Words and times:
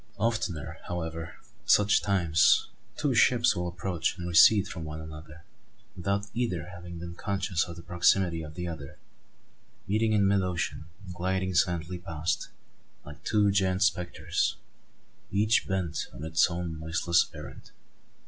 Oftener, 0.17 0.79
however, 0.87 1.35
at 1.63 1.69
such 1.69 2.01
times, 2.01 2.69
two 2.97 3.13
ships 3.13 3.55
will 3.55 3.67
approach 3.67 4.17
and 4.17 4.27
recede 4.27 4.67
from 4.67 4.83
one 4.83 4.99
another, 4.99 5.43
without 5.95 6.25
either 6.33 6.69
having 6.73 6.97
been 6.97 7.13
conscious 7.13 7.65
of 7.65 7.75
the 7.75 7.83
proximity 7.83 8.41
of 8.41 8.55
the 8.55 8.67
other, 8.67 8.97
meeting 9.87 10.13
in 10.13 10.25
mid 10.27 10.41
ocean 10.41 10.85
and 11.05 11.13
gliding 11.13 11.53
silently 11.53 11.99
past, 11.99 12.49
like 13.05 13.23
two 13.23 13.51
giant 13.51 13.83
spectres, 13.83 14.55
each 15.31 15.67
bent 15.67 16.07
on 16.11 16.23
its 16.23 16.49
own 16.49 16.79
noiseless 16.79 17.29
errand. 17.35 17.69